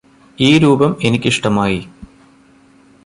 ഈ 0.37 0.57
രൂപം 0.57 0.97
എനിക്കിഷ്ടമായി 1.01 1.79